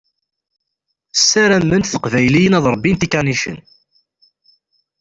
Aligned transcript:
Ssarament 1.19 1.89
teqbayliyin 1.93 2.57
ad 2.57 2.65
ṛebbint 2.73 3.05
ikanicen. 3.05 3.57